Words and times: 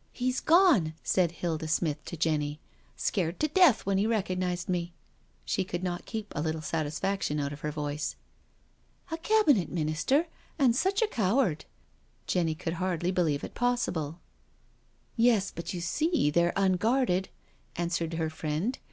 "He's 0.12 0.40
gone," 0.40 0.94
said 1.04 1.30
Hilda 1.30 1.68
Smith 1.68 2.04
to 2.06 2.16
Jenny." 2.16 2.58
Scared 3.08 3.38
to 3.38 3.46
death 3.46 3.86
when 3.86 3.96
he 3.96 4.08
recognised 4.08 4.68
me." 4.68 4.92
She 5.44 5.62
could 5.62 5.84
not 5.84 6.04
keep 6.04 6.32
a 6.34 6.40
little 6.40 6.62
satisfaction 6.62 7.38
out 7.38 7.52
of 7.52 7.60
her 7.60 7.70
voice. 7.70 8.16
"A 9.12 9.16
Cabinet 9.16 9.68
Minister, 9.70 10.26
and 10.58 10.74
such 10.74 11.00
a 11.00 11.06
coward 11.06 11.64
I" 11.64 11.70
Jenny 12.26 12.56
could 12.56 12.72
hardly 12.82 13.12
believe 13.12 13.44
it 13.44 13.54
possible." 13.54 14.18
Yes, 15.26 15.52
but 15.54 15.72
you 15.72 15.80
see 15.80 16.28
they're 16.28 16.52
unguarded," 16.56 17.28
answered 17.76 18.14
her 18.14 18.30
friend. 18.30 18.80